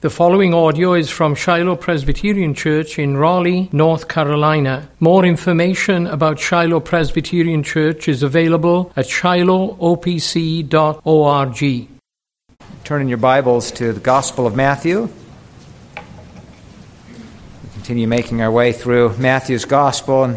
[0.00, 4.88] The following audio is from Shiloh Presbyterian Church in Raleigh, North Carolina.
[5.00, 11.88] More information about Shiloh Presbyterian Church is available at shilohopc.org.
[12.84, 15.08] Turn in your Bibles to the Gospel of Matthew.
[15.96, 16.02] We
[17.72, 20.36] continue making our way through Matthew's Gospel, and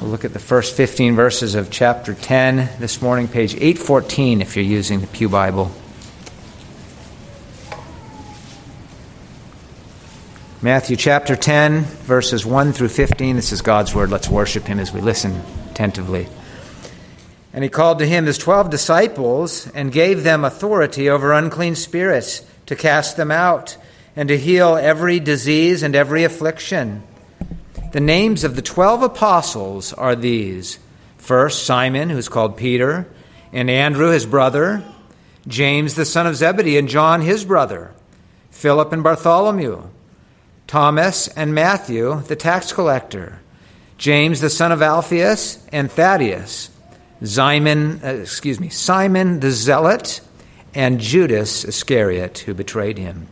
[0.00, 4.54] we'll look at the first 15 verses of chapter 10 this morning, page 814, if
[4.54, 5.72] you're using the Pew Bible.
[10.64, 13.36] Matthew chapter 10, verses 1 through 15.
[13.36, 14.08] This is God's word.
[14.08, 16.26] Let's worship him as we listen attentively.
[17.52, 22.40] And he called to him his twelve disciples and gave them authority over unclean spirits
[22.64, 23.76] to cast them out
[24.16, 27.02] and to heal every disease and every affliction.
[27.92, 30.78] The names of the twelve apostles are these
[31.18, 33.06] first, Simon, who is called Peter,
[33.52, 34.82] and Andrew, his brother,
[35.46, 37.92] James, the son of Zebedee, and John, his brother,
[38.50, 39.88] Philip and Bartholomew.
[40.66, 43.40] Thomas and Matthew, the tax collector,
[43.98, 46.70] James the son of Alphaeus and Thaddeus,
[47.22, 50.20] Simon, uh, excuse me, Simon the zealot,
[50.74, 53.28] and Judas Iscariot who betrayed him.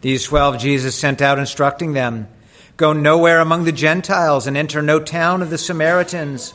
[0.00, 2.28] These twelve Jesus sent out instructing them,
[2.76, 6.54] Go nowhere among the Gentiles and enter no town of the Samaritans,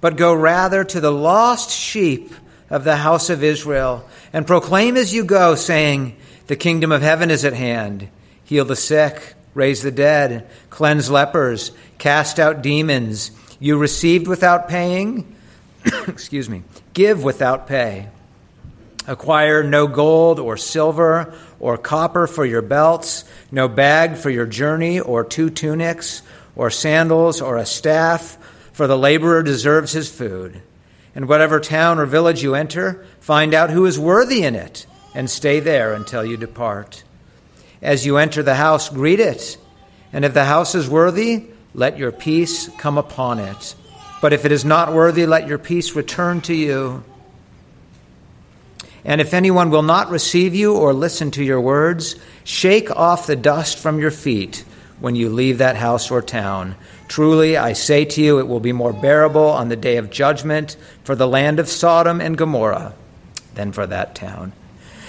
[0.00, 2.32] but go rather to the lost sheep
[2.70, 7.30] of the house of Israel, and proclaim as you go, saying, The kingdom of heaven
[7.30, 8.08] is at hand
[8.44, 13.30] heal the sick, raise the dead, cleanse lepers, cast out demons.
[13.58, 15.34] You received without paying,
[16.06, 18.08] excuse me, give without pay.
[19.06, 25.00] Acquire no gold or silver or copper for your belts, no bag for your journey,
[25.00, 26.22] or two tunics,
[26.56, 28.38] or sandals, or a staff,
[28.72, 30.60] for the laborer deserves his food.
[31.14, 35.30] In whatever town or village you enter, find out who is worthy in it, and
[35.30, 37.04] stay there until you depart.
[37.84, 39.58] As you enter the house, greet it.
[40.10, 43.74] And if the house is worthy, let your peace come upon it.
[44.22, 47.04] But if it is not worthy, let your peace return to you.
[49.04, 53.36] And if anyone will not receive you or listen to your words, shake off the
[53.36, 54.64] dust from your feet
[54.98, 56.76] when you leave that house or town.
[57.06, 60.78] Truly, I say to you, it will be more bearable on the day of judgment
[61.02, 62.94] for the land of Sodom and Gomorrah
[63.56, 64.54] than for that town.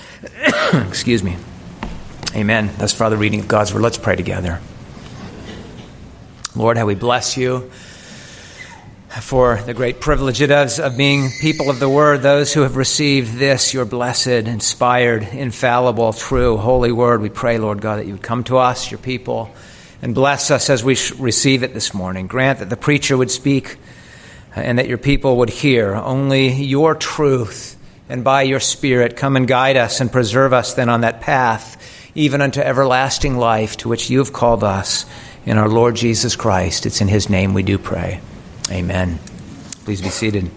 [0.74, 1.38] Excuse me.
[2.36, 2.70] Amen.
[2.78, 3.82] That's for the reading of God's word.
[3.82, 4.60] Let's pray together.
[6.54, 7.72] Lord, how we bless you
[9.22, 12.76] for the great privilege it is of being people of the word, those who have
[12.76, 17.22] received this, your blessed, inspired, infallible, true, holy word.
[17.22, 19.50] We pray, Lord God, that you would come to us, your people,
[20.02, 22.28] and bless us as we receive it this morning.
[22.28, 23.78] Grant that the preacher would speak
[24.58, 27.78] uh, and that your people would hear only your truth,
[28.10, 31.82] and by your Spirit come and guide us and preserve us then on that path
[32.16, 35.06] even unto everlasting life to which you have called us
[35.46, 36.86] in our Lord Jesus Christ.
[36.86, 38.22] It's in his name we do pray.
[38.72, 39.20] Amen.
[39.84, 40.50] Please be seated.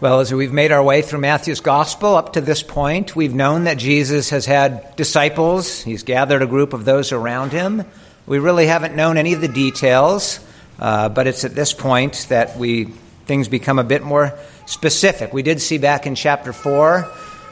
[0.00, 3.64] Well, as we've made our way through Matthew's gospel up to this point, we've known
[3.64, 5.80] that Jesus has had disciples.
[5.80, 7.84] He's gathered a group of those around him.
[8.26, 10.43] We really haven't known any of the details.
[10.78, 12.86] Uh, but it's at this point that we
[13.26, 15.32] things become a bit more specific.
[15.32, 17.08] We did see back in chapter four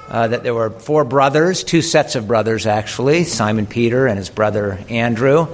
[0.08, 4.28] uh, that there were four brothers, two sets of brothers actually, Simon Peter and his
[4.28, 5.48] brother Andrew,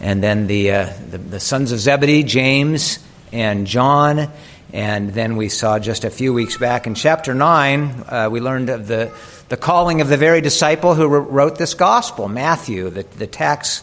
[0.00, 2.98] and then the, uh, the, the sons of Zebedee, James
[3.32, 4.30] and John.
[4.72, 8.70] And then we saw just a few weeks back in chapter 9, uh, we learned
[8.70, 9.12] of the,
[9.48, 13.82] the calling of the very disciple who wrote this gospel, Matthew, the, the tax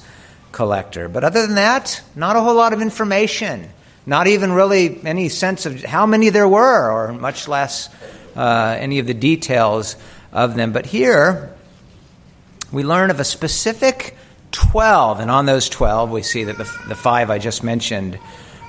[0.52, 1.10] collector.
[1.10, 3.70] But other than that, not a whole lot of information.
[4.06, 7.90] Not even really any sense of how many there were, or much less
[8.36, 9.96] uh, any of the details
[10.32, 10.72] of them.
[10.72, 11.54] But here,
[12.72, 14.16] we learn of a specific
[14.52, 18.18] 12, and on those 12, we see that the, the five I just mentioned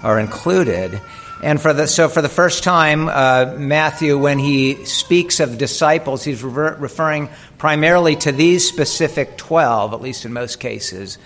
[0.03, 1.01] are included.
[1.43, 6.23] And for the, so, for the first time, uh, Matthew, when he speaks of disciples,
[6.23, 11.17] he's rever- referring primarily to these specific 12, at least in most cases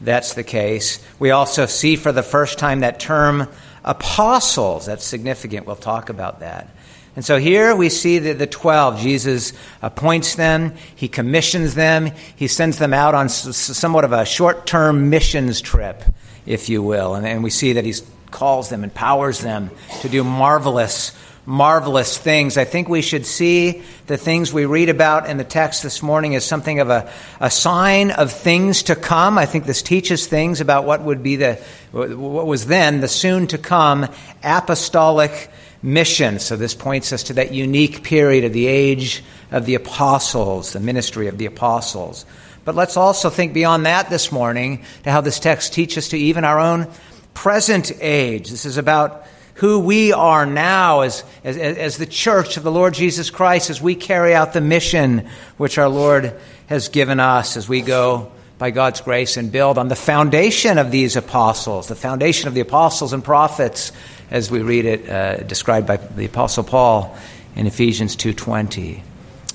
[0.00, 0.98] that's the case.
[1.18, 3.48] We also see for the first time that term
[3.84, 4.86] apostles.
[4.86, 5.66] That's significant.
[5.66, 6.68] We'll talk about that.
[7.16, 9.52] And so here we see that the 12, Jesus
[9.82, 15.10] appoints them, he commissions them, he sends them out on somewhat of a short term
[15.10, 16.04] missions trip,
[16.46, 17.14] if you will.
[17.14, 17.94] And, and we see that he
[18.30, 19.70] calls them, empowers them
[20.02, 21.12] to do marvelous
[21.46, 22.56] marvelous things.
[22.56, 26.34] I think we should see the things we read about in the text this morning
[26.34, 27.10] as something of a,
[27.40, 29.38] a sign of things to come.
[29.38, 31.54] I think this teaches things about what would be the,
[31.92, 34.06] what was then the soon to come
[34.42, 35.50] apostolic
[35.82, 36.38] mission.
[36.38, 40.80] So this points us to that unique period of the age of the apostles, the
[40.80, 42.26] ministry of the apostles.
[42.64, 46.44] But let's also think beyond that this morning to how this text teaches to even
[46.44, 46.86] our own
[47.32, 48.50] present age.
[48.50, 49.24] This is about
[49.60, 53.82] who we are now as, as, as the church of the Lord Jesus Christ as
[53.82, 55.28] we carry out the mission
[55.58, 56.34] which our Lord
[56.68, 60.90] has given us as we go by God's grace and build on the foundation of
[60.90, 63.92] these apostles, the foundation of the apostles and prophets,
[64.30, 67.14] as we read it uh, described by the apostle Paul
[67.54, 69.02] in Ephesians 2:20.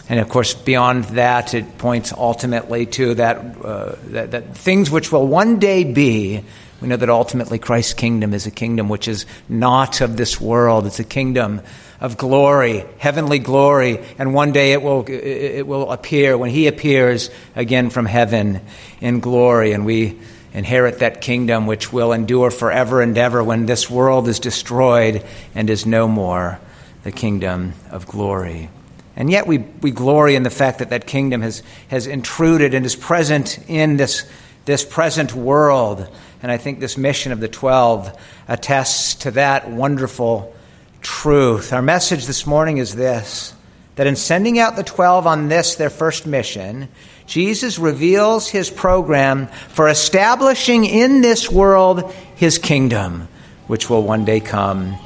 [0.07, 5.11] And of course, beyond that, it points ultimately to that, uh, that, that, things which
[5.11, 6.43] will one day be.
[6.85, 10.85] We know that ultimately Christ's kingdom is a kingdom which is not of this world.
[10.85, 11.61] It's a kingdom
[11.99, 17.31] of glory, heavenly glory, and one day it will, it will appear when He appears
[17.55, 18.61] again from heaven
[19.01, 20.19] in glory, and we
[20.53, 25.71] inherit that kingdom which will endure forever and ever when this world is destroyed and
[25.71, 26.59] is no more
[27.01, 28.69] the kingdom of glory.
[29.15, 32.85] And yet we, we glory in the fact that that kingdom has, has intruded and
[32.85, 34.29] is present in this,
[34.65, 36.07] this present world.
[36.41, 38.17] And I think this mission of the 12
[38.47, 40.53] attests to that wonderful
[41.01, 41.71] truth.
[41.71, 43.53] Our message this morning is this
[43.95, 46.89] that in sending out the 12 on this, their first mission,
[47.27, 53.29] Jesus reveals his program for establishing in this world his kingdom,
[53.67, 54.97] which will one day come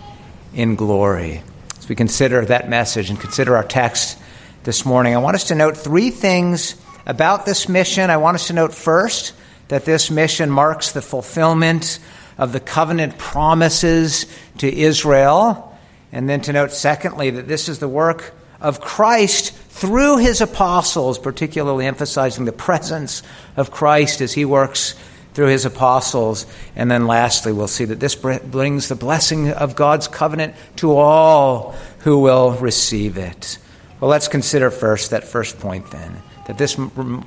[0.53, 1.43] in glory
[1.77, 4.17] As we consider that message and consider our text
[4.63, 6.75] this morning, I want us to note three things
[7.05, 8.09] about this mission.
[8.09, 9.33] I want us to note first
[9.69, 11.99] that this mission marks the fulfillment
[12.37, 14.25] of the covenant promises
[14.57, 15.77] to Israel.
[16.11, 21.17] And then to note, secondly, that this is the work of Christ through his apostles,
[21.17, 23.23] particularly emphasizing the presence
[23.55, 24.95] of Christ as he works
[25.33, 26.45] through his apostles.
[26.75, 31.75] And then lastly, we'll see that this brings the blessing of God's covenant to all
[31.99, 33.57] who will receive it.
[33.99, 36.75] Well, let's consider first that first point then that this,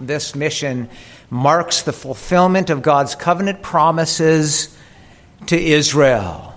[0.00, 0.88] this mission
[1.32, 4.76] marks the fulfillment of God's covenant promises
[5.46, 6.52] to Israel.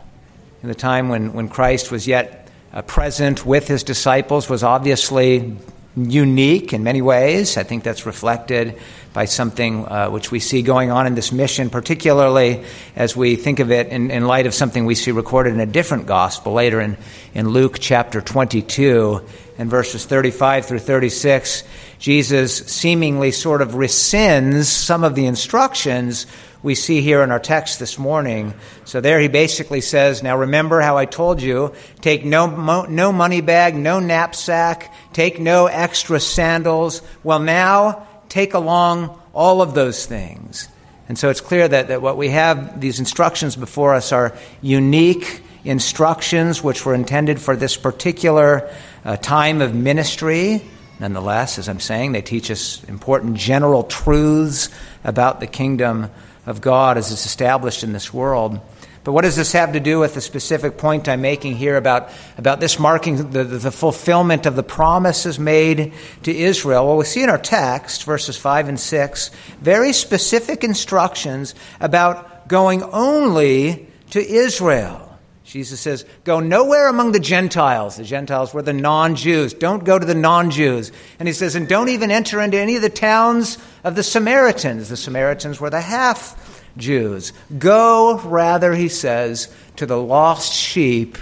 [0.61, 5.55] In the time when, when Christ was yet uh, present with his disciples was obviously
[5.95, 7.55] unique in many ways.
[7.55, 8.77] I think that's reflected
[9.13, 12.65] by something uh, which we see going on in this mission, particularly
[12.97, 15.65] as we think of it in, in, light of something we see recorded in a
[15.65, 16.97] different gospel later in,
[17.33, 19.25] in Luke chapter 22
[19.57, 21.63] and verses 35 through 36.
[21.99, 26.27] Jesus seemingly sort of rescinds some of the instructions
[26.65, 28.53] we see here in our text this morning.
[28.85, 33.41] So there he basically says, Now remember how I told you, take no, no money
[33.41, 37.03] bag, no knapsack, take no extra sandals.
[37.23, 40.67] Well, now take along all of those things.
[41.07, 45.43] And so it's clear that, that what we have, these instructions before us, are unique
[45.63, 48.69] instructions which were intended for this particular
[49.03, 50.63] uh, time of ministry.
[50.99, 54.69] Nonetheless, as I'm saying, they teach us important general truths
[55.03, 56.09] about the kingdom
[56.45, 58.59] of God as it's established in this world.
[59.03, 62.09] But what does this have to do with the specific point I'm making here about,
[62.39, 65.93] about this marking the, the fulfillment of the promises made
[66.23, 66.87] to Israel?
[66.87, 69.29] Well, we see in our text, verses 5 and 6,
[69.61, 75.14] very specific instructions about going only to Israel.
[75.45, 77.97] Jesus says, Go nowhere among the Gentiles.
[77.97, 79.53] The Gentiles were the non Jews.
[79.53, 80.91] Don't go to the non Jews.
[81.19, 84.89] And he says, And don't even enter into any of the towns of the Samaritans.
[84.89, 87.31] The Samaritans were the half Jews.
[87.57, 91.17] Go, rather, he says, to the lost sheep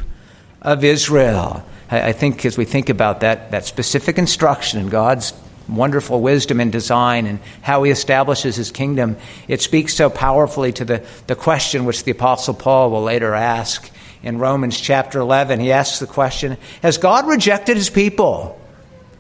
[0.62, 1.66] of Israel.
[1.92, 5.34] I, think as we think about that, that specific instruction in God's
[5.68, 10.86] wonderful wisdom and design and how he establishes his kingdom, it speaks so powerfully to
[10.86, 13.92] the, the question which the Apostle Paul will later ask
[14.24, 15.60] in Romans chapter 11.
[15.60, 18.60] He asks the question Has God rejected his people?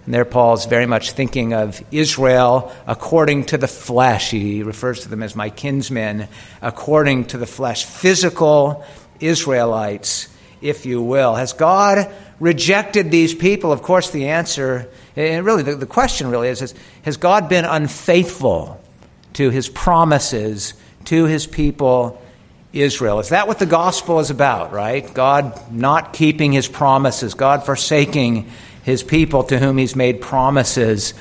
[0.06, 4.32] And there, Paul is very much thinking of Israel according to the flesh.
[4.32, 6.28] He refers to them as my kinsmen,
[6.62, 7.86] according to the flesh.
[7.86, 8.84] Physical
[9.20, 10.28] Israelites,
[10.62, 11.36] if you will.
[11.36, 13.72] Has God rejected these people?
[13.72, 17.66] Of course, the answer, and really the, the question really is, is Has God been
[17.66, 18.82] unfaithful
[19.34, 20.74] to his promises
[21.06, 22.22] to his people
[22.74, 23.20] Israel.
[23.20, 25.14] Is that what the gospel is about, right?
[25.14, 28.50] God not keeping his promises, God forsaking
[28.82, 31.14] his people to whom he's made promises?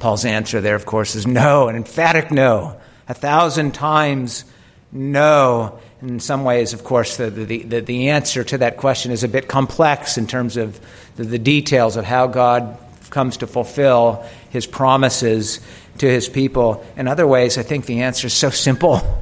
[0.00, 2.76] Paul's answer there, of course, is no, an emphatic no.
[3.08, 4.44] A thousand times
[4.90, 5.78] no.
[6.00, 9.28] In some ways, of course, the, the, the, the answer to that question is a
[9.28, 10.80] bit complex in terms of
[11.14, 12.76] the, the details of how God
[13.10, 15.60] comes to fulfill his promises
[15.98, 16.84] to his people.
[16.96, 19.00] In other ways, I think the answer is so simple.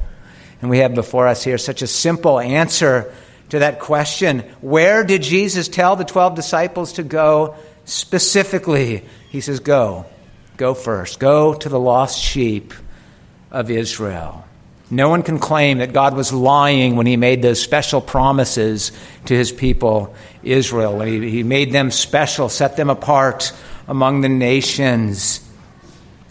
[0.61, 3.13] And we have before us here such a simple answer
[3.49, 4.39] to that question.
[4.61, 9.03] Where did Jesus tell the 12 disciples to go specifically?
[9.29, 10.05] He says, Go.
[10.57, 11.19] Go first.
[11.19, 12.73] Go to the lost sheep
[13.49, 14.45] of Israel.
[14.91, 18.91] No one can claim that God was lying when he made those special promises
[19.25, 20.13] to his people,
[20.43, 23.53] Israel, he, he made them special, set them apart
[23.87, 25.39] among the nations,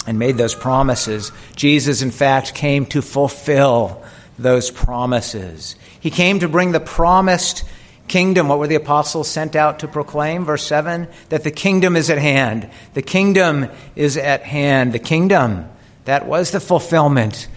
[0.07, 1.33] and made those promises.
[1.57, 4.00] Jesus, in fact, came to fulfill
[4.43, 5.77] those promises.
[6.01, 7.65] He came to bring the promised
[8.09, 8.49] kingdom.
[8.49, 10.45] What were the apostles sent out to proclaim?
[10.45, 12.69] Verse 7 that the kingdom is at hand.
[12.95, 14.93] The kingdom is at hand.
[14.93, 15.69] The kingdom,
[16.05, 17.49] that was the fulfillment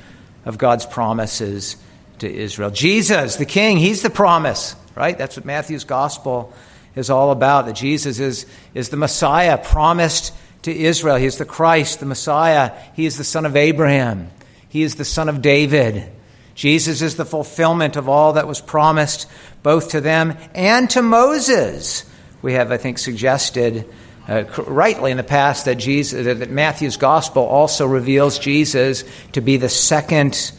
[0.45, 1.77] of God's promises
[2.19, 2.69] to Israel.
[2.69, 5.17] Jesus, the King, He's the promise, right?
[5.17, 6.53] That's what Matthew's gospel
[6.95, 7.65] is all about.
[7.65, 11.15] That Jesus is, is the Messiah promised to Israel.
[11.17, 12.71] He is the Christ, the Messiah.
[12.93, 14.29] He is the son of Abraham.
[14.69, 16.09] He is the son of David.
[16.55, 19.29] Jesus is the fulfillment of all that was promised
[19.63, 22.05] both to them and to Moses.
[22.41, 23.89] We have, I think, suggested
[24.27, 29.57] uh, rightly in the past that Jesus, that Matthew's gospel also reveals Jesus to be
[29.57, 30.51] the second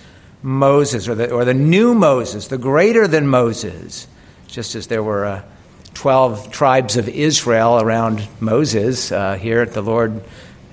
[0.42, 4.06] Moses or the, or the new Moses, the greater than Moses,
[4.46, 5.42] just as there were uh,
[5.94, 9.10] 12 tribes of Israel around Moses.
[9.10, 10.22] Uh, here, the Lord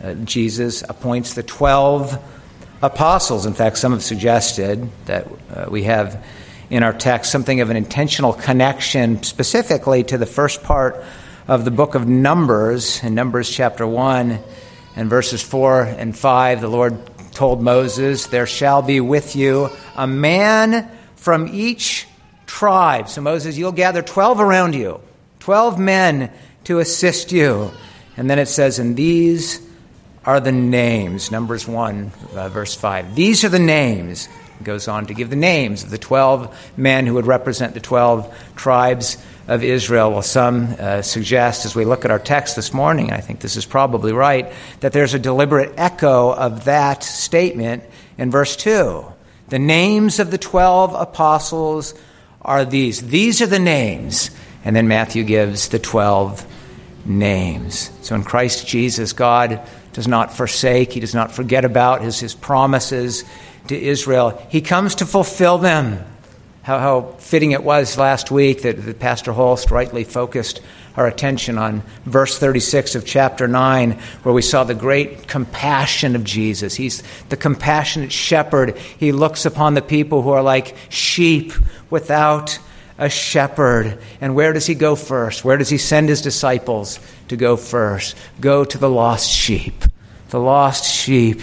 [0.04, 2.22] uh, Jesus appoints the 12
[2.82, 3.46] apostles.
[3.46, 6.26] In fact, some have suggested that uh, we have
[6.70, 11.04] in our text something of an intentional connection specifically to the first part
[11.48, 14.40] of the book of Numbers, in Numbers chapter 1
[14.96, 16.98] and verses 4 and 5, the Lord
[17.34, 22.08] told Moses, There shall be with you a man from each
[22.46, 23.10] tribe.
[23.10, 25.02] So, Moses, you'll gather 12 around you,
[25.40, 26.32] 12 men
[26.66, 27.72] to assist you.
[28.18, 29.60] And then it says, And these
[30.26, 31.32] are the names.
[31.32, 33.16] Numbers 1, uh, verse 5.
[33.16, 34.28] These are the names.
[34.60, 37.80] It goes on to give the names of the 12 men who would represent the
[37.80, 40.12] 12 tribes of Israel.
[40.12, 43.56] Well, some uh, suggest, as we look at our text this morning, I think this
[43.56, 44.52] is probably right,
[44.82, 47.84] that there's a deliberate echo of that statement
[48.18, 49.04] in verse 2.
[49.50, 51.96] The names of the 12 apostles
[52.42, 53.02] are these.
[53.08, 54.30] These are the names.
[54.64, 56.46] And then Matthew gives the 12
[57.06, 57.90] names.
[58.04, 62.34] So in Christ Jesus, God does not forsake, He does not forget about His, his
[62.34, 63.24] promises
[63.68, 64.42] to Israel.
[64.50, 66.04] He comes to fulfill them.
[66.64, 70.62] How, how fitting it was last week that, that Pastor Holst rightly focused
[70.96, 73.92] our attention on verse 36 of chapter 9,
[74.24, 76.76] where we saw the great compassion of Jesus.
[76.76, 78.78] He's the compassionate shepherd.
[78.78, 81.54] He looks upon the people who are like sheep
[81.90, 82.60] without
[82.98, 84.00] a shepherd.
[84.20, 85.44] And where does he go first?
[85.44, 88.16] Where does he send his disciples to go first?
[88.40, 89.84] Go to the lost sheep,
[90.30, 91.42] the lost sheep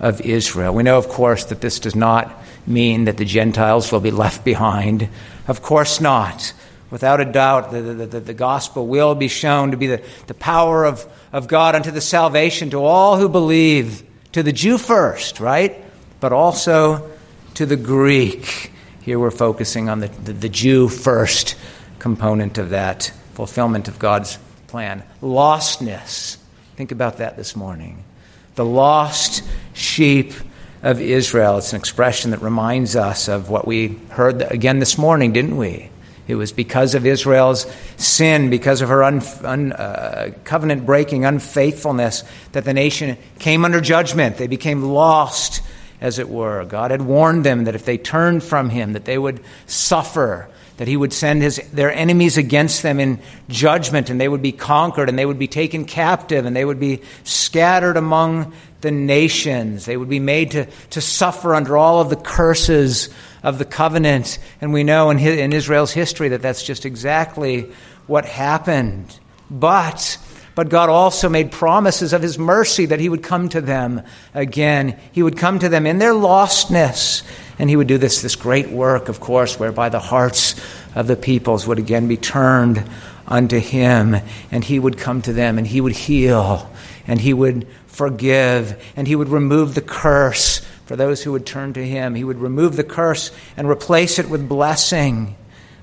[0.00, 0.74] of Israel.
[0.74, 2.32] We know, of course, that this does not
[2.66, 5.08] mean that the Gentiles will be left behind.
[5.46, 6.52] Of course not.
[6.90, 10.34] Without a doubt, the, the, the, the, gospel will be shown to be the, the
[10.34, 15.38] power of, of God unto the salvation to all who believe, to the Jew first,
[15.38, 15.84] right?
[16.18, 17.08] But also
[17.54, 18.69] to the Greek.
[19.02, 21.56] Here we're focusing on the, the, the Jew first
[21.98, 25.02] component of that fulfillment of God's plan.
[25.22, 26.36] Lostness.
[26.76, 28.04] Think about that this morning.
[28.56, 29.42] The lost
[29.72, 30.34] sheep
[30.82, 31.56] of Israel.
[31.58, 35.90] It's an expression that reminds us of what we heard again this morning, didn't we?
[36.28, 37.66] It was because of Israel's
[37.96, 43.80] sin, because of her un, un, uh, covenant breaking, unfaithfulness, that the nation came under
[43.80, 44.36] judgment.
[44.36, 45.62] They became lost,
[46.00, 46.64] as it were.
[46.64, 50.88] God had warned them that if they turned from Him, that they would suffer, that
[50.88, 55.08] He would send his, their enemies against them in judgment, and they would be conquered,
[55.08, 59.84] and they would be taken captive, and they would be scattered among the nations.
[59.84, 63.10] They would be made to, to suffer under all of the curses
[63.42, 64.38] of the covenant.
[64.60, 67.70] And we know in, in Israel's history that that's just exactly
[68.06, 69.18] what happened.
[69.50, 70.18] But,
[70.60, 74.02] but God also made promises of His mercy that He would come to them
[74.34, 75.00] again.
[75.10, 77.22] He would come to them in their lostness.
[77.58, 80.60] And He would do this, this great work, of course, whereby the hearts
[80.94, 82.84] of the peoples would again be turned
[83.26, 84.16] unto Him.
[84.50, 86.70] And He would come to them and He would heal
[87.06, 91.72] and He would forgive, and he would remove the curse for those who would turn
[91.72, 92.14] to him.
[92.14, 95.36] He would remove the curse and replace it with blessing.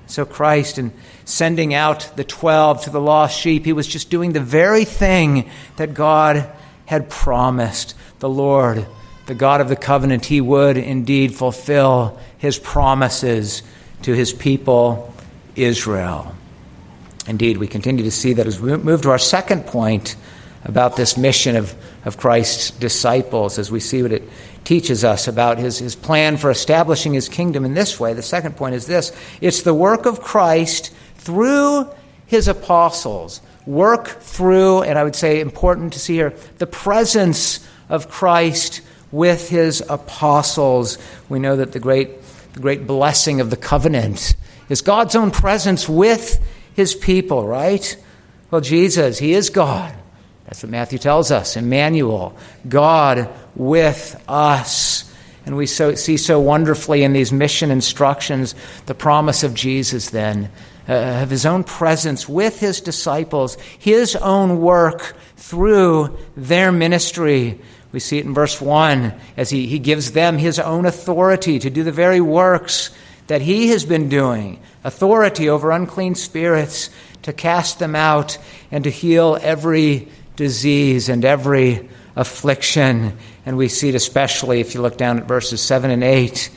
[0.06, 0.92] So, Christ, in
[1.28, 5.50] sending out the 12 to the lost sheep, he was just doing the very thing
[5.76, 6.50] that God
[6.86, 7.94] had promised.
[8.20, 8.86] The Lord,
[9.26, 13.62] the God of the covenant, he would indeed fulfill his promises
[14.02, 15.12] to his people,
[15.54, 16.34] Israel.
[17.26, 20.16] Indeed, we continue to see that as we move to our second point
[20.64, 21.74] about this mission of,
[22.06, 24.22] of Christ's disciples, as we see what it
[24.64, 28.14] teaches us about his, his plan for establishing his kingdom in this way.
[28.14, 31.88] The second point is this it's the work of Christ through
[32.26, 33.40] his apostles.
[33.66, 38.80] Work through, and I would say important to see here, the presence of Christ
[39.12, 40.98] with his apostles.
[41.28, 42.22] We know that the great,
[42.54, 44.34] the great blessing of the covenant
[44.68, 46.44] is God's own presence with
[46.74, 47.96] his people, right?
[48.50, 49.94] Well, Jesus, he is God.
[50.44, 51.56] That's what Matthew tells us.
[51.56, 52.34] Emmanuel,
[52.66, 55.04] God with us.
[55.44, 58.54] And we so, see so wonderfully in these mission instructions
[58.86, 60.50] the promise of Jesus, then,
[60.88, 67.60] uh, of his own presence with his disciples, his own work through their ministry.
[67.92, 71.70] We see it in verse 1 as he, he gives them his own authority to
[71.70, 72.90] do the very works
[73.28, 76.90] that he has been doing authority over unclean spirits,
[77.22, 78.38] to cast them out,
[78.70, 83.16] and to heal every disease and every affliction.
[83.44, 86.50] And we see it especially if you look down at verses 7 and 8.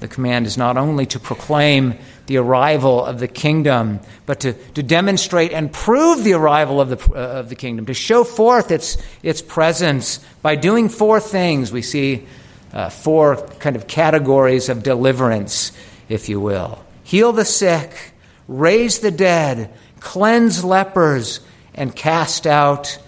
[0.00, 4.82] The command is not only to proclaim the arrival of the kingdom, but to, to
[4.82, 8.96] demonstrate and prove the arrival of the, uh, of the kingdom, to show forth its,
[9.22, 11.72] its presence by doing four things.
[11.72, 12.26] We see
[12.72, 15.72] uh, four kind of categories of deliverance,
[16.08, 18.12] if you will heal the sick,
[18.46, 21.40] raise the dead, cleanse lepers,
[21.72, 22.98] and cast out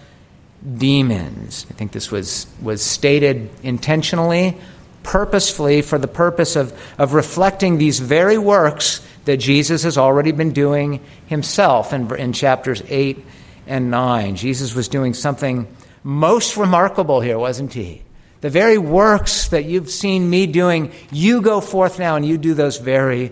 [0.77, 1.67] demons.
[1.69, 4.57] I think this was, was stated intentionally,
[5.03, 10.51] purposefully, for the purpose of, of reflecting these very works that Jesus has already been
[10.51, 13.23] doing himself in, in chapters 8
[13.67, 14.35] and 9.
[14.35, 15.67] Jesus was doing something
[16.03, 18.01] most remarkable here, wasn't he?
[18.41, 22.55] The very works that you've seen me doing, you go forth now and you do
[22.55, 23.31] those very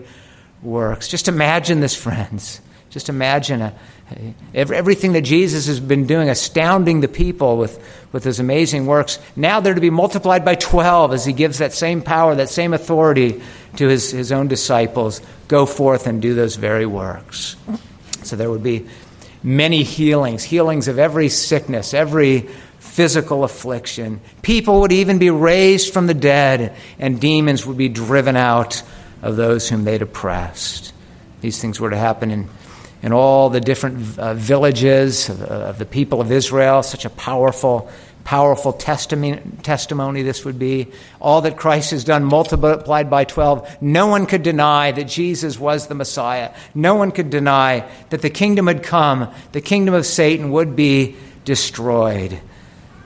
[0.62, 1.08] works.
[1.08, 2.60] Just imagine this, friends.
[2.90, 3.99] Just imagine a, a,
[4.54, 7.78] everything that Jesus has been doing, astounding the people with,
[8.12, 9.18] with his amazing works.
[9.36, 12.74] Now they're to be multiplied by 12 as he gives that same power, that same
[12.74, 13.42] authority
[13.76, 15.20] to his, his own disciples.
[15.48, 17.56] Go forth and do those very works.
[18.22, 18.86] So there would be
[19.42, 24.20] many healings, healings of every sickness, every physical affliction.
[24.42, 28.82] People would even be raised from the dead, and demons would be driven out
[29.22, 30.92] of those whom they'd oppressed.
[31.40, 32.48] These things were to happen in,
[33.02, 36.82] in all the different uh, villages of, of, the people of Israel.
[36.82, 37.90] Such a powerful,
[38.24, 40.88] powerful testimony, testimony this would be.
[41.20, 43.82] All that Christ has done multiplied by 12.
[43.82, 46.54] No one could deny that Jesus was the Messiah.
[46.74, 49.32] No one could deny that the kingdom had come.
[49.52, 52.40] The kingdom of Satan would be destroyed.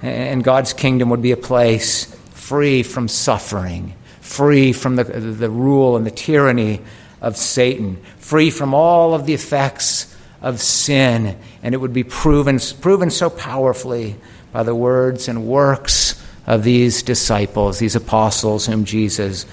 [0.03, 5.97] And God's kingdom would be a place free from suffering free from the, the rule
[5.97, 6.81] and the tyranny
[7.21, 11.37] of Satan, free from all of the effects of sin.
[11.63, 14.17] And it would be proven, proven so powerfully
[14.51, 19.45] by the words and works of these disciples, these apostles whom Jesus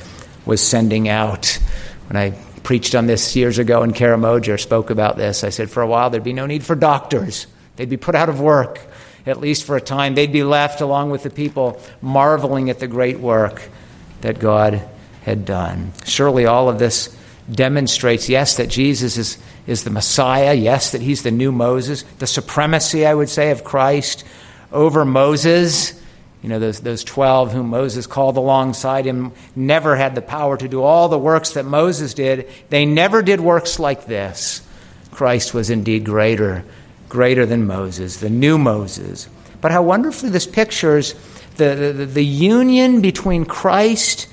[0.46, 1.60] was sending out.
[2.08, 2.32] When I
[2.64, 6.10] preached on this years ago in Karamoja, spoke about this, I said for a while
[6.10, 7.48] there'd be no need for doctors.
[7.76, 8.80] They'd be put out of work,
[9.26, 10.16] at least for a time.
[10.16, 13.70] They'd be left along with the people marveling at the great work
[14.22, 14.82] that God
[15.24, 15.92] had done.
[16.06, 17.18] Surely all of this
[17.52, 19.38] demonstrates, yes, that Jesus is,
[19.68, 23.64] is the Messiah, yes, that he's the new Moses, the supremacy, I would say, of
[23.64, 24.24] Christ
[24.72, 26.00] over Moses.
[26.42, 30.68] You know, those, those 12 whom Moses called alongside him never had the power to
[30.68, 32.50] do all the works that Moses did.
[32.70, 34.66] They never did works like this.
[35.12, 36.64] Christ was indeed greater,
[37.10, 39.30] greater than Moses, the new Moses.
[39.60, 41.14] But how wonderfully this pictures
[41.58, 44.28] the, the, the union between Christ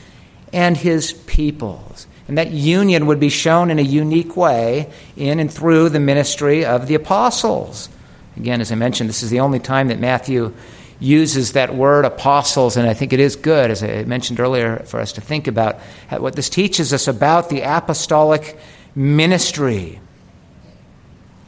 [0.52, 2.06] and his peoples.
[2.28, 6.64] And that union would be shown in a unique way in and through the ministry
[6.64, 7.88] of the apostles.
[8.36, 10.54] Again, as I mentioned, this is the only time that Matthew
[11.00, 15.00] uses that word apostles, and I think it is good, as I mentioned earlier, for
[15.00, 15.78] us to think about
[16.10, 18.58] what this teaches us about the apostolic
[18.94, 20.00] ministry.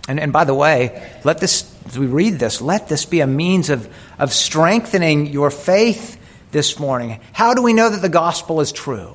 [0.08, 3.26] And, and by the way, let this, as we read this, let this be a
[3.26, 6.18] means of, of strengthening your faith
[6.52, 7.20] this morning.
[7.32, 9.14] How do we know that the gospel is true?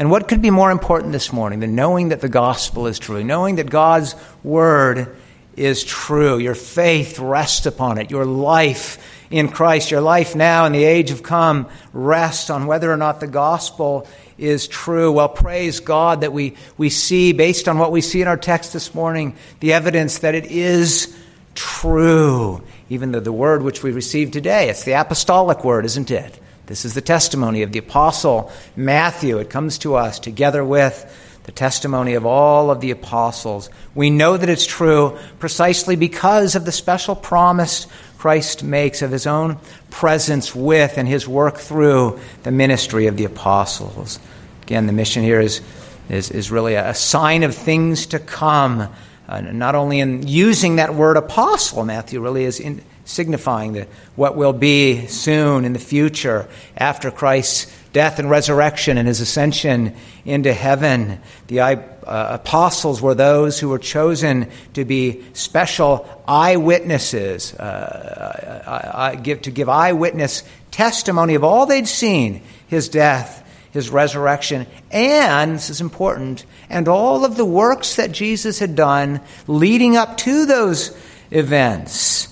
[0.00, 3.22] And what could be more important this morning than knowing that the gospel is true,
[3.22, 5.14] knowing that God's word
[5.56, 6.38] is true?
[6.38, 8.10] Your faith rests upon it.
[8.10, 8.96] Your life
[9.30, 13.20] in Christ, your life now in the age of come, rests on whether or not
[13.20, 14.06] the gospel
[14.38, 15.12] is true.
[15.12, 18.72] Well, praise God that we, we see, based on what we see in our text
[18.72, 21.14] this morning, the evidence that it is
[21.54, 22.62] true.
[22.88, 26.40] Even though the word which we received today, it's the apostolic word, isn't it?
[26.70, 29.38] This is the testimony of the apostle Matthew.
[29.38, 33.68] It comes to us together with the testimony of all of the apostles.
[33.96, 39.26] We know that it's true precisely because of the special promise Christ makes of his
[39.26, 39.58] own
[39.90, 44.20] presence with and his work through the ministry of the apostles.
[44.62, 45.62] Again, the mission here is,
[46.08, 48.88] is, is really a sign of things to come.
[49.28, 52.80] Uh, not only in using that word apostle, Matthew really is in,
[53.10, 59.08] signifying the, what will be soon in the future after Christ's death and resurrection and
[59.08, 61.20] his ascension into heaven.
[61.48, 61.74] The uh,
[62.06, 69.50] apostles were those who were chosen to be special eyewitnesses, uh, I, I give, to
[69.50, 76.44] give eyewitness testimony of all they'd seen his death, his resurrection, and, this is important,
[76.68, 80.96] and all of the works that Jesus had done leading up to those
[81.32, 82.28] events.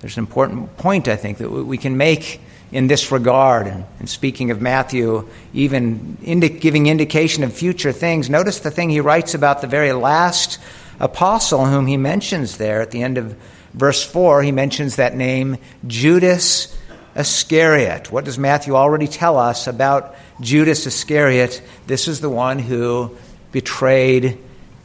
[0.00, 2.40] There's an important point, I think, that we can make
[2.72, 3.66] in this regard.
[3.66, 9.00] And, speaking of Matthew, even indi- giving indication of future things, notice the thing he
[9.00, 10.58] writes about the very last
[10.98, 13.36] apostle whom he mentions there at the end of
[13.74, 14.42] verse 4.
[14.42, 16.76] He mentions that name, Judas
[17.14, 18.10] Iscariot.
[18.10, 21.60] What does Matthew already tell us about Judas Iscariot?
[21.86, 23.16] This is the one who
[23.52, 24.38] betrayed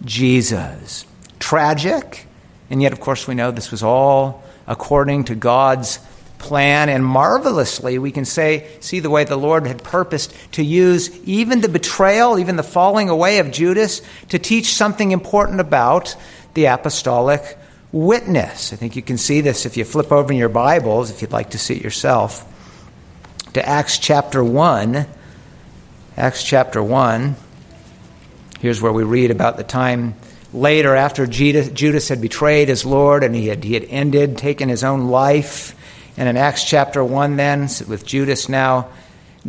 [0.03, 1.05] Jesus.
[1.39, 2.25] Tragic,
[2.69, 5.99] and yet, of course, we know this was all according to God's
[6.37, 11.09] plan, and marvelously we can say, see the way the Lord had purposed to use
[11.23, 16.15] even the betrayal, even the falling away of Judas, to teach something important about
[16.53, 17.57] the apostolic
[17.91, 18.73] witness.
[18.73, 21.31] I think you can see this if you flip over in your Bibles, if you'd
[21.31, 22.45] like to see it yourself,
[23.53, 25.05] to Acts chapter 1.
[26.17, 27.35] Acts chapter 1.
[28.59, 30.15] Here's where we read about the time
[30.55, 34.83] later after Judas had betrayed his Lord and he had, he had ended, taken his
[34.83, 35.75] own life.
[36.17, 38.87] And in Acts chapter 1, then, with Judas now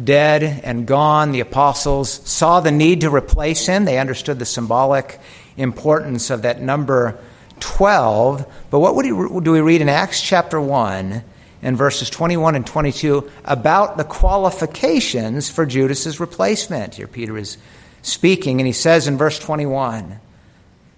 [0.03, 3.85] dead and gone, the apostles saw the need to replace him.
[3.85, 5.21] They understood the symbolic
[5.57, 7.19] importance of that number
[7.61, 8.45] 12.
[8.71, 11.23] But what do we read in Acts chapter 1
[11.63, 16.97] and verses 21 and 22 about the qualifications for Judas's replacement?
[16.97, 17.59] Here Peter is
[18.03, 20.21] speaking, and he says in verse 21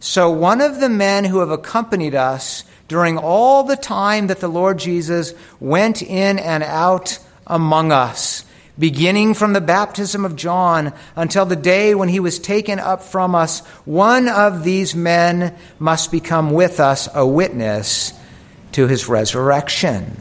[0.00, 4.48] So one of the men who have accompanied us during all the time that the
[4.48, 8.44] Lord Jesus went in and out among us,
[8.78, 13.34] beginning from the baptism of John until the day when he was taken up from
[13.34, 18.12] us, one of these men must become with us a witness
[18.72, 20.16] to his resurrection.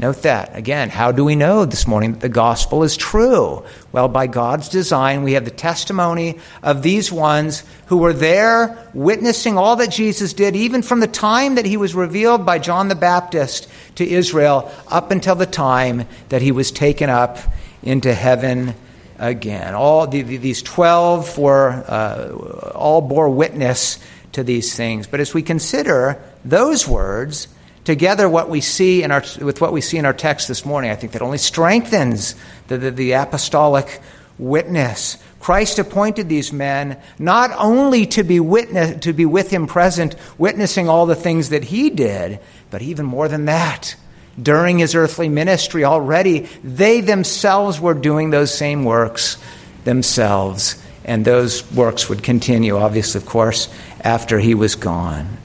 [0.00, 0.54] Note that.
[0.56, 3.64] Again, how do we know this morning that the gospel is true?
[3.90, 9.58] Well, by God's design, we have the testimony of these ones who were there witnessing
[9.58, 12.94] all that Jesus did, even from the time that he was revealed by John the
[12.94, 17.38] Baptist to Israel up until the time that he was taken up
[17.82, 18.76] into heaven
[19.18, 19.74] again.
[19.74, 23.98] All the, these 12 were, uh, all bore witness
[24.30, 25.08] to these things.
[25.08, 27.48] But as we consider those words,
[27.88, 30.90] together what we see in our, with what we see in our text this morning,
[30.90, 32.34] I think that only strengthens
[32.66, 34.02] the, the, the apostolic
[34.38, 35.16] witness.
[35.40, 40.86] Christ appointed these men not only to be witness, to be with him present, witnessing
[40.90, 43.96] all the things that he did, but even more than that.
[44.40, 49.38] During his earthly ministry already, they themselves were doing those same works
[49.84, 50.76] themselves.
[51.06, 53.70] And those works would continue, obviously, of course,
[54.02, 55.38] after he was gone.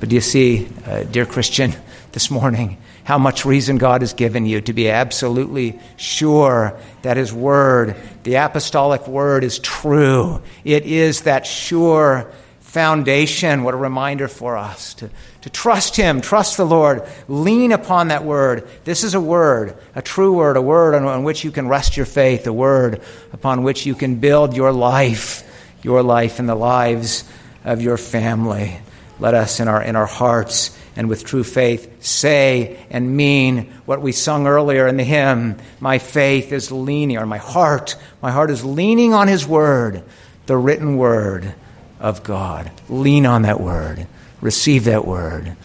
[0.00, 1.74] But do you see, uh, dear Christian,
[2.12, 7.32] this morning, how much reason God has given you to be absolutely sure that His
[7.32, 10.42] Word, the apostolic Word, is true.
[10.64, 12.30] It is that sure
[12.60, 13.62] foundation.
[13.62, 18.24] What a reminder for us to, to trust Him, trust the Lord, lean upon that
[18.24, 18.68] Word.
[18.84, 21.96] This is a Word, a true Word, a Word on, on which you can rest
[21.96, 25.42] your faith, a Word upon which you can build your life,
[25.82, 27.24] your life and the lives
[27.64, 28.78] of your family.
[29.20, 34.00] Let us, in our, in our hearts and with true faith, say and mean what
[34.00, 38.50] we sung earlier in the hymn My faith is leaning, or my heart, my heart
[38.50, 40.02] is leaning on His Word,
[40.46, 41.54] the written Word
[42.00, 42.70] of God.
[42.88, 44.06] Lean on that Word,
[44.40, 45.56] receive that Word,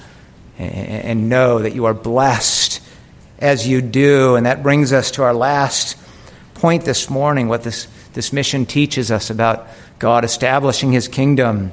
[0.58, 2.82] and know that you are blessed
[3.39, 4.36] as you do.
[4.36, 5.98] And that brings us to our last
[6.56, 9.68] point this morning what this, this mission teaches us about
[10.00, 11.72] God establishing His kingdom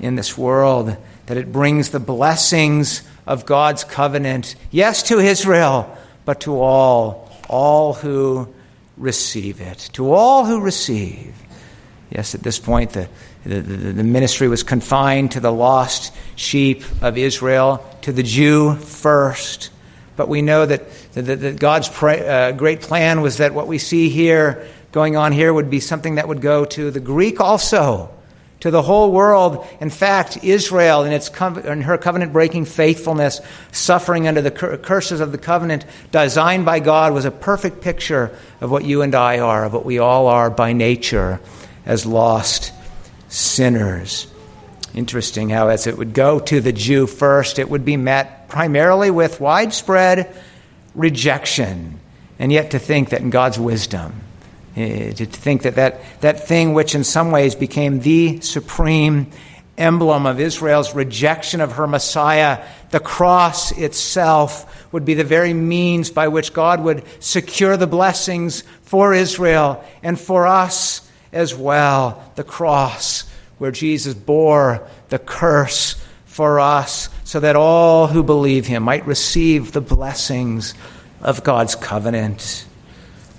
[0.00, 0.96] in this world
[1.30, 7.92] that it brings the blessings of God's covenant, yes, to Israel, but to all, all
[7.92, 8.52] who
[8.96, 9.90] receive it.
[9.92, 11.32] To all who receive.
[12.10, 13.08] Yes, at this point, the,
[13.44, 19.70] the, the, ministry was confined to the lost sheep of Israel, to the Jew first.
[20.16, 24.08] but we know that, that, that God's uh, great plan was that what we see
[24.08, 28.10] here, going on here, would be something that would go to the Greek also
[28.60, 29.66] to the whole world.
[29.80, 31.28] In fact, Israel, in, its
[31.64, 33.40] in her covenant breaking faithfulness,
[33.72, 38.36] suffering under the cur- curses of the covenant designed by God, was a perfect picture
[38.60, 41.40] of what you and I are, of what we all are by nature
[41.86, 42.72] as lost
[43.28, 44.26] sinners.
[44.92, 49.10] Interesting how, as it would go to the Jew first, it would be met primarily
[49.10, 50.34] with widespread
[50.94, 52.00] rejection.
[52.38, 54.20] And yet, to think that in God's wisdom,
[54.76, 59.26] Eh, to think that, that that thing which in some ways became the supreme
[59.76, 66.10] emblem of Israel's rejection of her Messiah, the cross itself, would be the very means
[66.10, 72.22] by which God would secure the blessings for Israel and for us as well.
[72.36, 73.24] The cross,
[73.58, 79.72] where Jesus bore the curse for us, so that all who believe him might receive
[79.72, 80.74] the blessings
[81.22, 82.66] of God's covenant.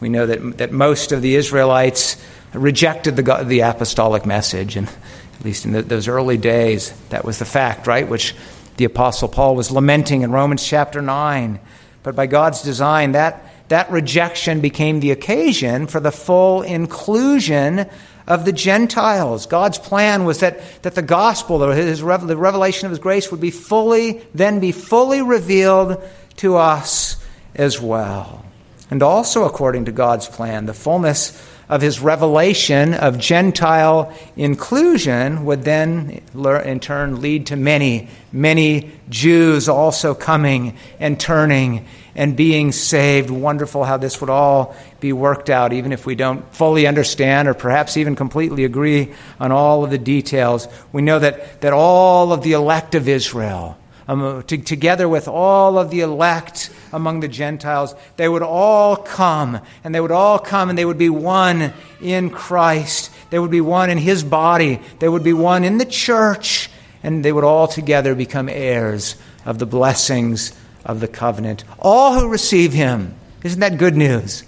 [0.02, 2.18] We know that, that most of the Israelites
[2.54, 7.38] rejected the, the apostolic message, and at least in the, those early days, that was
[7.38, 8.10] the fact, right?
[8.10, 8.36] Which
[8.78, 11.60] the Apostle Paul was lamenting in Romans chapter 9.
[12.02, 17.88] But by God's design, that, that rejection became the occasion for the full inclusion
[18.26, 19.46] of the Gentiles.
[19.46, 23.52] God's plan was that, that the gospel, his, the revelation of his grace, would be
[23.52, 26.02] fully, then be fully revealed
[26.38, 27.18] to us
[27.54, 28.46] as well
[28.92, 30.66] and also according to God's plan.
[30.68, 31.32] The fullness
[31.70, 39.70] of his revelation of Gentile inclusion would then, in turn, lead to many, many Jews
[39.70, 43.30] also coming and turning and being saved.
[43.30, 47.54] Wonderful how this would all be worked out, even if we don't fully understand or
[47.54, 50.68] perhaps even completely agree on all of the details.
[50.92, 53.78] We know that, that all of the elect of Israel,
[54.12, 59.62] um, to, together with all of the elect among the Gentiles, they would all come,
[59.86, 61.72] and they would all come, and they would be one
[62.02, 63.10] in Christ.
[63.30, 64.82] They would be one in His body.
[65.00, 66.70] They would be one in the church,
[67.04, 70.52] and they would all together become heirs of the blessings
[70.84, 71.64] of the covenant.
[71.80, 73.16] All who receive Him.
[73.46, 74.44] Isn't that good news?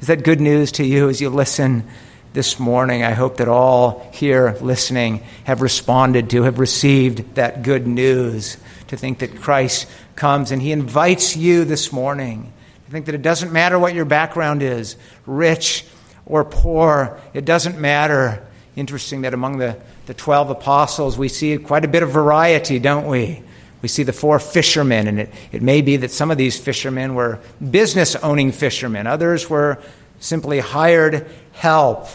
[0.00, 1.84] Is that good news to you as you listen
[2.32, 3.02] this morning?
[3.02, 8.56] I hope that all here listening have responded to, have received that good news
[8.88, 12.52] to think that Christ comes and he invites you this morning
[12.86, 14.96] to think that it doesn't matter what your background is,
[15.26, 15.84] rich
[16.24, 18.46] or poor, it doesn't matter.
[18.76, 23.06] Interesting that among the, the 12 apostles, we see quite a bit of variety, don't
[23.06, 23.42] we?
[23.82, 27.14] We see the four fishermen, and it, it may be that some of these fishermen
[27.14, 29.78] were business owning fishermen, others were
[30.20, 32.06] simply hired help.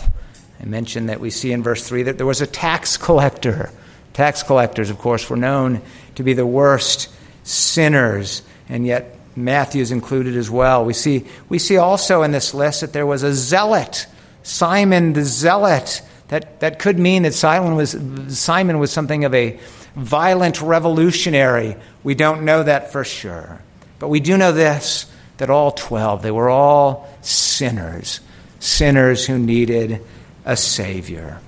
[0.60, 3.72] I mentioned that we see in verse 3 that there was a tax collector.
[4.14, 5.82] Tax collectors, of course, were known
[6.16, 7.10] to be the worst
[7.44, 10.86] sinners, and yet Matthew's included as well.
[10.86, 14.08] We see, we see also in this list that there was a zealot,
[14.44, 16.02] Simon the zealot.
[16.28, 17.98] That, that could mean that Simon was,
[18.30, 19.60] Simon was something of a
[19.96, 21.76] violent revolutionary.
[22.04, 23.62] We don't know that for sure.
[24.00, 28.20] But we do know this that all 12, they were all sinners,
[28.60, 30.00] sinners who needed
[30.46, 31.40] a Savior.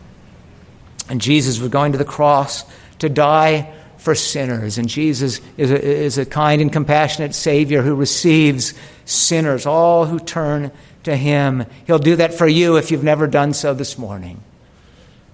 [1.09, 2.65] And Jesus was going to the cross
[2.99, 3.71] to die
[4.03, 4.77] for sinners.
[4.77, 8.73] And Jesus is a, is a kind and compassionate Savior who receives
[9.05, 10.71] sinners, all who turn
[11.03, 11.65] to Him.
[11.87, 14.43] He'll do that for you if you've never done so this morning.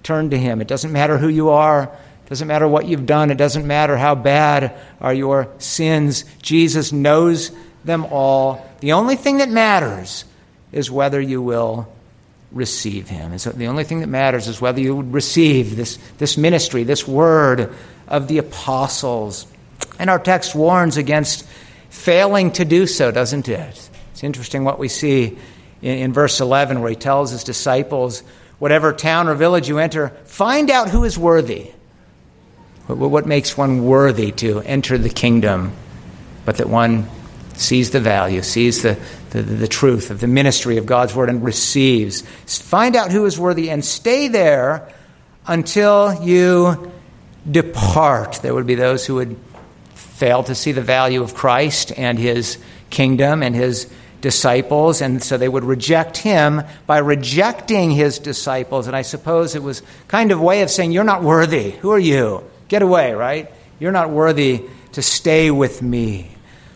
[0.04, 0.60] Turn to Him.
[0.60, 1.82] It doesn't matter who you are.
[1.82, 3.32] It doesn't matter what you've done.
[3.32, 6.24] It doesn't matter how bad are your sins.
[6.40, 7.50] Jesus knows
[7.84, 8.64] them all.
[8.78, 10.24] The only thing that matters
[10.70, 11.92] is whether you will
[12.52, 13.32] receive him.
[13.32, 16.84] And so the only thing that matters is whether you would receive this, this ministry,
[16.84, 17.72] this word
[18.08, 19.46] of the apostles.
[19.98, 21.46] And our text warns against
[21.90, 23.90] failing to do so, doesn't it?
[24.12, 25.38] It's interesting what we see
[25.82, 28.22] in, in verse 11 where he tells his disciples,
[28.58, 31.70] Whatever town or village you enter, find out who is worthy.
[32.86, 35.72] What, what makes one worthy to enter the kingdom?
[36.44, 37.08] But that one
[37.54, 38.98] sees the value, sees the,
[39.30, 42.22] the, the, truth of the ministry of God's word, and receives.
[42.46, 44.92] Find out who is worthy and stay there
[45.46, 46.92] until you
[47.48, 48.40] depart.
[48.42, 49.36] There would be those who would
[49.94, 52.58] fail to see the value of Christ and his
[52.90, 53.90] kingdom and his
[54.20, 58.86] disciples, and so they would reject him by rejecting his disciples.
[58.86, 61.70] And I suppose it was kind of a way of saying, You're not worthy.
[61.70, 62.44] Who are you?
[62.68, 63.50] Get away, right?
[63.78, 64.62] You're not worthy
[64.92, 66.30] to stay with me.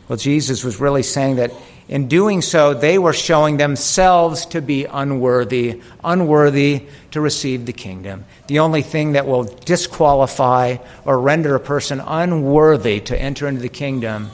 [0.09, 1.53] Well, Jesus was really saying that
[1.88, 8.25] in doing so, they were showing themselves to be unworthy, unworthy to receive the kingdom.
[8.47, 13.68] The only thing that will disqualify or render a person unworthy to enter into the
[13.68, 14.31] kingdom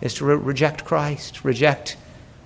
[0.00, 1.98] is to re- reject Christ, reject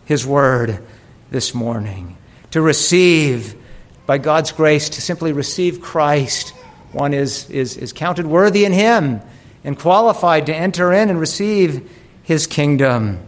[0.07, 0.85] His Word
[1.31, 2.17] this morning,
[2.51, 3.55] to receive,
[4.07, 6.51] by God's grace, to simply receive Christ.
[6.91, 9.21] One is, is, is counted worthy in Him
[9.63, 11.89] and qualified to enter in and receive
[12.25, 13.21] His kingdom.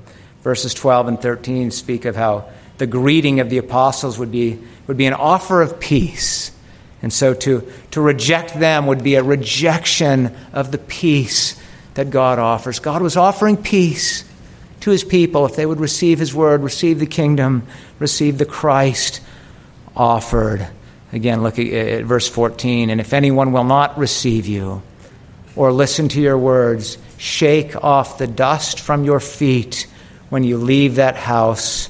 [0.45, 2.45] Verses 12 and 13 speak of how
[2.79, 6.53] the greeting of the apostles would be, would be an offer of peace.
[7.03, 11.61] And so to, to reject them would be a rejection of the peace
[11.95, 12.79] that God offers.
[12.79, 14.25] God was offering peace
[14.81, 17.67] to his people if they would receive his word, receive the kingdom,
[17.99, 19.23] receive the Christ
[19.97, 20.69] offered.
[21.11, 22.91] Again, look at, verse 14.
[22.91, 24.83] And if anyone will not receive you
[25.57, 29.87] or listen to your words, shake off the dust from your feet
[30.35, 31.89] when you leave that house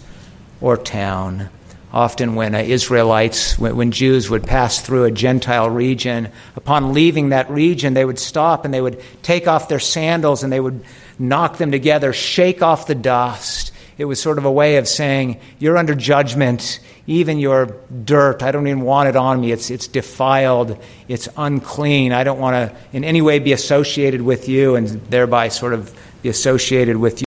[0.61, 1.49] or town.
[1.95, 7.31] Often, when uh, Israelites, when, when Jews would pass through a Gentile region, upon leaving
[7.31, 10.85] that region, they would stop and they would take off their sandals and they would
[11.19, 13.73] knock them together, shake off the dust.
[13.97, 16.81] It was sort of a way of saying, You're under judgment.
[17.07, 19.53] Even your dirt, I don't even want it on me.
[19.53, 20.77] It's, it's defiled.
[21.09, 22.13] It's unclean.
[22.13, 25.99] I don't want to in any way be associated with you and thereby sort of
[26.21, 27.25] be associated with you.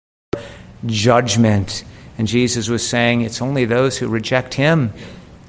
[0.85, 1.83] Judgment.
[2.17, 4.93] And Jesus was saying, It's only those who reject him,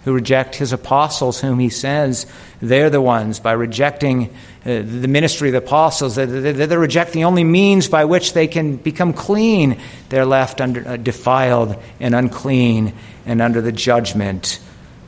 [0.05, 2.27] who reject his apostles, whom he says
[2.61, 4.31] they're the ones, by rejecting
[4.67, 8.33] uh, the ministry of the apostles, they, they, they, reject the only means by which
[8.33, 9.81] they can become clean.
[10.09, 12.93] They're left under, uh, defiled and unclean
[13.27, 14.59] and under the judgment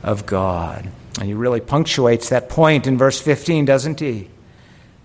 [0.01, 0.89] of God.
[1.19, 4.29] And he really punctuates that point in verse 15, doesn't he?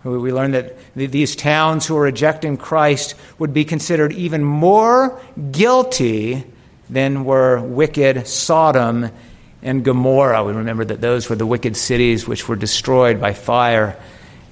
[0.05, 5.19] We learn that these towns who are rejecting Christ would be considered even more
[5.51, 6.45] guilty
[6.91, 9.11] than were wicked Sodom
[9.63, 10.45] and Gomorrah.
[10.45, 13.99] We remember that those were the wicked cities which were destroyed by fire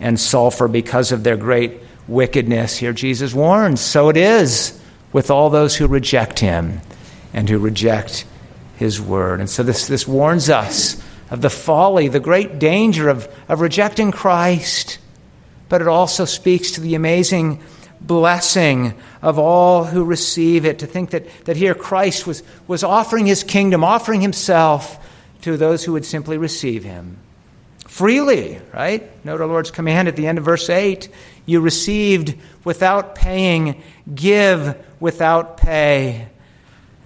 [0.00, 2.78] and sulfur because of their great wickedness.
[2.78, 4.80] Here Jesus warns so it is
[5.12, 6.80] with all those who reject him
[7.34, 8.24] and who reject
[8.76, 9.40] his word.
[9.40, 14.12] And so this, this warns us of the folly, the great danger of, of rejecting
[14.12, 14.98] Christ
[15.72, 17.58] but it also speaks to the amazing
[17.98, 20.80] blessing of all who receive it.
[20.80, 25.02] To think that, that here Christ was, was offering his kingdom, offering himself
[25.40, 27.16] to those who would simply receive him.
[27.88, 29.10] Freely, right?
[29.24, 31.08] Note our Lord's command at the end of verse 8
[31.46, 33.82] you received without paying,
[34.14, 36.28] give without pay.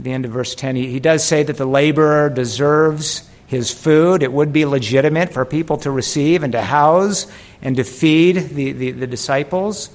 [0.00, 3.70] At the end of verse 10, he, he does say that the laborer deserves his
[3.70, 4.22] food.
[4.22, 7.26] It would be legitimate for people to receive and to house
[7.62, 9.90] and to feed the, the, the disciples,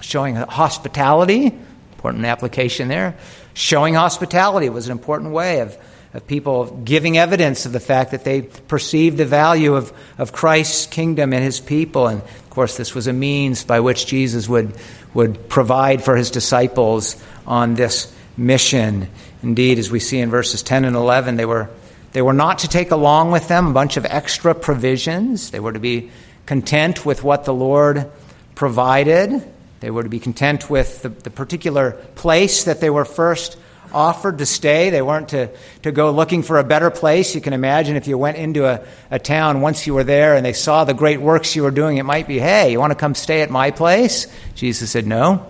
[0.00, 1.54] showing hospitality,
[1.92, 3.16] important application there.
[3.54, 5.76] Showing hospitality was an important way of,
[6.14, 10.86] of people giving evidence of the fact that they perceived the value of, of Christ's
[10.86, 12.08] kingdom and his people.
[12.08, 14.74] And of course, this was a means by which Jesus would,
[15.14, 19.08] would provide for his disciples on this mission.
[19.42, 21.70] Indeed, as we see in verses 10 and 11, they were
[22.12, 25.50] they were not to take along with them a bunch of extra provisions.
[25.50, 26.10] They were to be
[26.46, 28.10] content with what the Lord
[28.54, 29.42] provided.
[29.80, 33.58] They were to be content with the, the particular place that they were first
[33.92, 34.90] offered to stay.
[34.90, 35.50] They weren't to,
[35.82, 37.34] to go looking for a better place.
[37.34, 40.44] You can imagine if you went into a, a town once you were there and
[40.44, 42.98] they saw the great works you were doing, it might be, hey, you want to
[42.98, 44.26] come stay at my place?
[44.54, 45.46] Jesus said, no.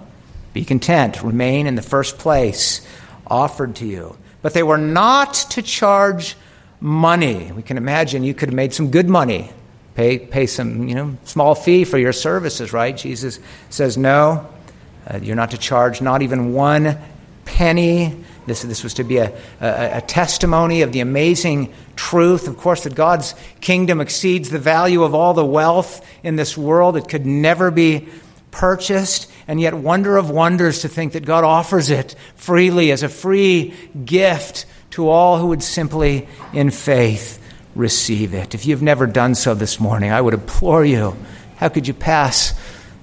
[0.52, 1.22] Be content.
[1.22, 2.86] Remain in the first place
[3.26, 4.16] offered to you.
[4.42, 6.36] But they were not to charge
[6.82, 7.52] money.
[7.52, 9.50] We can imagine you could have made some good money,
[9.94, 12.96] pay, pay some you know, small fee for your services, right?
[12.96, 13.38] Jesus
[13.70, 14.48] says, no,
[15.08, 16.98] uh, you're not to charge not even one
[17.44, 18.24] penny.
[18.46, 22.82] This, this was to be a, a, a, testimony of the amazing truth, of course,
[22.82, 26.96] that God's kingdom exceeds the value of all the wealth in this world.
[26.96, 28.08] It could never be
[28.50, 33.08] purchased, and yet, wonder of wonders to think that God offers it freely as a
[33.08, 37.38] free gift to all who would simply, in faith,
[37.74, 38.54] receive it.
[38.54, 41.16] If you've never done so this morning, I would implore you
[41.62, 42.58] how could you pass?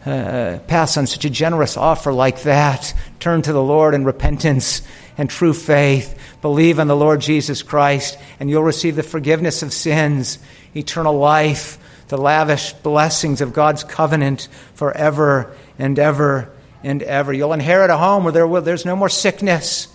[0.06, 2.94] Uh, pass on such a generous offer like that.
[3.22, 4.82] Turn to the Lord in repentance
[5.18, 6.20] and true faith.
[6.42, 10.40] Believe in the Lord Jesus Christ, and you'll receive the forgiveness of sins,
[10.76, 11.78] eternal life,
[12.10, 16.52] the lavish blessings of God's covenant forever and ever
[16.84, 17.32] and ever.
[17.32, 19.88] You'll inherit a home where there will, there's no more sickness,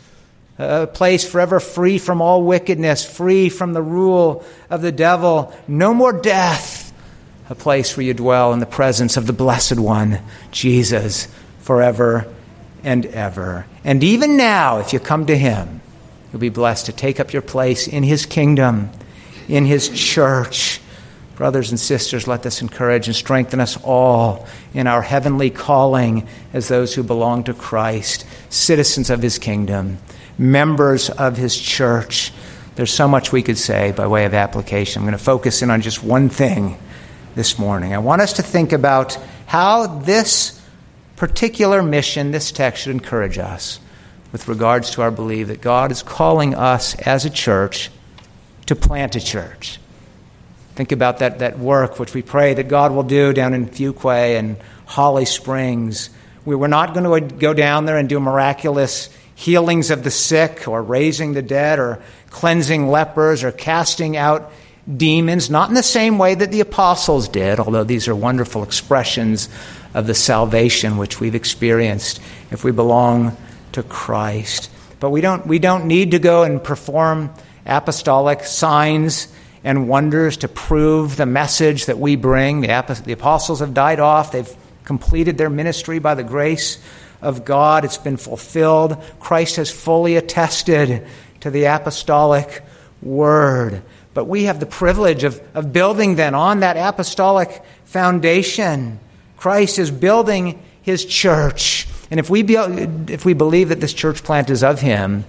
[0.59, 5.93] a place forever free from all wickedness, free from the rule of the devil, no
[5.93, 6.93] more death,
[7.51, 11.29] a place where you dwell in the presence of the Blessed One, Jesus,
[11.61, 12.33] forever
[12.83, 13.67] and ever.
[13.85, 15.81] And even now, if you come to Him,
[16.33, 18.91] you'll be blessed to take up your place in His kingdom,
[19.49, 20.81] in His church,
[21.37, 26.69] Brothers and sisters, let this encourage and strengthen us all in our heavenly calling as
[26.69, 29.99] those who belong to Christ, citizens of his kingdom,
[30.39, 32.33] members of his church.
[32.75, 35.01] There's so much we could say by way of application.
[35.01, 36.79] I'm going to focus in on just one thing
[37.35, 37.95] this morning.
[37.95, 40.61] I want us to think about how this
[41.17, 43.79] particular mission, this text should encourage us
[44.33, 47.91] with regards to our belief that God is calling us as a church
[48.67, 49.79] to plant a church.
[50.75, 54.37] Think about that, that work which we pray that God will do down in Fuquay
[54.39, 54.57] and
[54.87, 56.11] Holly Springs.
[56.45, 60.69] We were not going to go down there and do miraculous healings of the sick
[60.69, 64.53] or raising the dead or cleansing lepers or casting out
[64.97, 69.49] demons, not in the same way that the apostles did, although these are wonderful expressions
[69.95, 72.21] of the salvation which we've experienced
[72.51, 73.37] if we belong
[73.73, 74.71] to Christ.
[75.01, 77.31] But we don't, we don't need to go and perform
[77.67, 79.29] apostolic signs
[79.63, 82.61] and wonders to prove the message that we bring.
[82.61, 86.79] The, apostles have died off, they've completed their ministry by the grace
[87.25, 89.03] of God, it's been fulfilled.
[89.19, 91.07] Christ has fully attested
[91.41, 92.63] to the apostolic
[93.03, 93.83] word.
[94.13, 99.01] But we have the privilege of, of building then on that apostolic foundation.
[99.37, 101.89] Christ is building his church.
[102.11, 105.25] And if we, be, if we believe that this church plant is of him,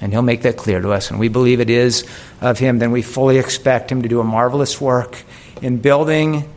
[0.00, 2.04] and he'll make that clear to us, and we believe it is
[2.40, 5.22] of him, then we fully expect him to do a marvelous work
[5.62, 6.50] in building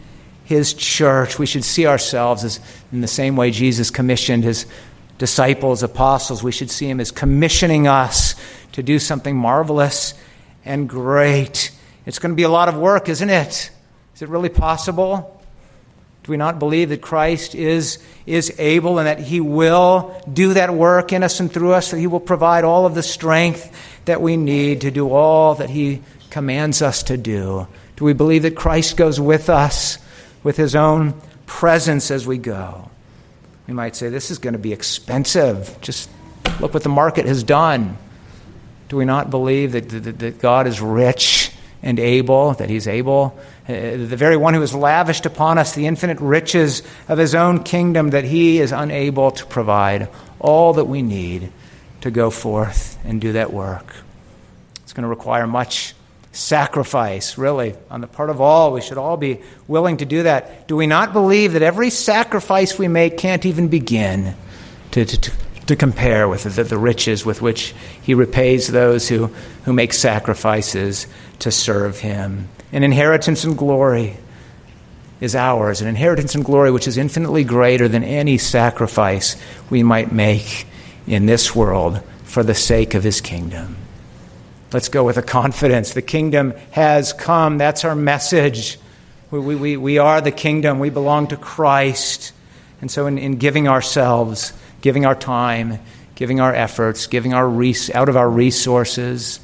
[0.44, 1.38] his church.
[1.38, 2.60] We should see ourselves as,
[2.92, 4.66] in the same way Jesus commissioned his
[5.18, 8.36] disciples, apostles, we should see him as commissioning us
[8.74, 10.14] to do something marvelous
[10.64, 11.72] and great.
[12.06, 13.72] It's going to be a lot of work, isn't it?
[14.16, 15.34] Is it really possible?
[16.24, 20.74] Do we not believe that Christ is, is able and that He will do that
[20.74, 23.72] work in us and through us, that He will provide all of the strength
[24.06, 27.68] that we need to do all that He commands us to do?
[27.96, 29.98] Do we believe that Christ goes with us
[30.44, 31.14] with His own
[31.58, 32.90] presence as we go?
[33.68, 35.78] We might say, This is going to be expensive.
[35.82, 36.10] Just
[36.60, 37.98] look what the market has done.
[38.90, 41.52] Do we not believe that, that, that God is rich
[41.84, 43.38] and able, that He's able
[43.68, 47.64] uh, the very one who has lavished upon us the infinite riches of his own
[47.64, 50.08] kingdom, that he is unable to provide
[50.40, 51.52] all that we need
[52.00, 53.94] to go forth and do that work.
[54.84, 55.96] It's going to require much
[56.38, 58.72] sacrifice, really, on the part of all.
[58.72, 60.68] We should all be willing to do that.
[60.68, 64.36] Do we not believe that every sacrifice we make can't even begin
[64.92, 65.32] to, to,
[65.66, 67.74] to compare with the, the riches with which
[68.04, 69.28] he repays those who,
[69.66, 71.08] who make sacrifices
[71.40, 72.50] to serve him?
[72.72, 74.18] An inheritance and glory
[75.20, 79.36] is ours, an inheritance and glory which is infinitely greater than any sacrifice
[79.72, 80.68] we might make
[81.08, 83.76] in this world for the sake of his kingdom.
[84.74, 85.94] Let's go with a confidence.
[85.94, 87.58] The kingdom has come.
[87.58, 88.78] That's our message.
[89.32, 90.80] We, we, we are the kingdom.
[90.80, 92.34] We belong to Christ.
[92.82, 94.52] And so, in, in giving ourselves,
[94.82, 95.80] giving our time,
[96.16, 99.40] giving our efforts, giving our res- out of our resources,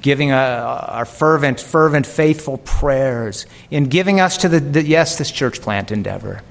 [0.00, 5.32] giving a, our fervent, fervent, faithful prayers, in giving us to the, the, yes, this
[5.32, 6.42] church plant endeavor,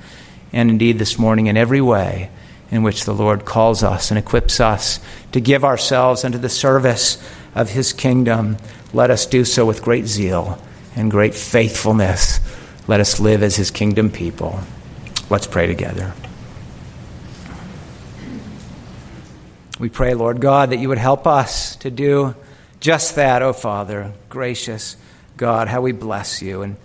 [0.51, 2.29] and indeed this morning in every way
[2.71, 4.99] in which the Lord calls us and equips us
[5.31, 7.17] to give ourselves unto the service
[7.57, 8.55] of His kingdom.
[8.93, 10.61] Let us do so with great zeal
[10.95, 12.39] and great faithfulness.
[12.87, 14.59] Let us live as His kingdom people.
[15.29, 16.13] Let's pray together.
[19.79, 22.35] We pray, Lord God, that you would help us to do
[22.79, 24.95] just that, oh Father, gracious
[25.35, 26.61] God, how we bless you.
[26.61, 26.77] And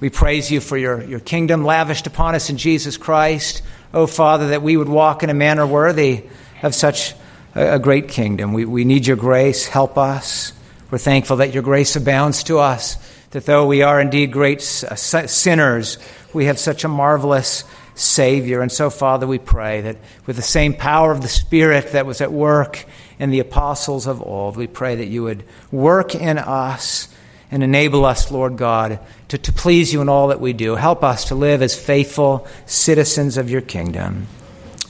[0.00, 3.62] we praise you for your, your kingdom lavished upon us in Jesus Christ.
[3.92, 6.24] Oh Father, that we would walk in a manner worthy
[6.62, 7.14] of such
[7.54, 8.52] a, a great kingdom.
[8.52, 9.66] We, we need your grace.
[9.66, 10.52] Help us.
[10.90, 12.96] We're thankful that your grace abounds to us,
[13.30, 15.98] that though we are indeed great uh, sinners,
[16.32, 18.60] we have such a marvelous Savior.
[18.62, 22.20] And so, Father, we pray that with the same power of the Spirit that was
[22.20, 22.84] at work
[23.18, 24.56] in the apostles of old.
[24.56, 27.08] We pray that you would work in us
[27.50, 30.76] and enable us, Lord God, to, to please you in all that we do.
[30.76, 34.28] Help us to live as faithful citizens of your kingdom.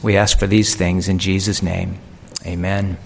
[0.02, 1.98] We ask for these things in Jesus' name.
[2.46, 2.96] Amen.